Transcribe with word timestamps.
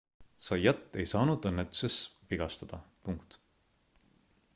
zayat 0.45 0.95
ei 1.01 1.03
saanud 1.11 1.45
õnnetuses 1.49 1.97
vigastada 2.31 2.81